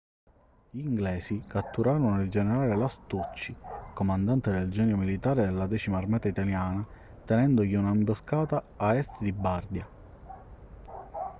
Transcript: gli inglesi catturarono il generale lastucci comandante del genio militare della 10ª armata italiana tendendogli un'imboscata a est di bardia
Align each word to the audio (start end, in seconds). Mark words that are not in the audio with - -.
gli 0.71 0.79
inglesi 0.79 1.43
catturarono 1.45 2.23
il 2.23 2.31
generale 2.31 2.75
lastucci 2.75 3.55
comandante 3.93 4.49
del 4.51 4.71
genio 4.71 4.97
militare 4.97 5.45
della 5.45 5.67
10ª 5.67 5.93
armata 5.93 6.27
italiana 6.27 6.83
tendendogli 7.23 7.75
un'imboscata 7.75 8.63
a 8.77 8.95
est 8.95 9.19
di 9.21 9.31
bardia 9.31 9.87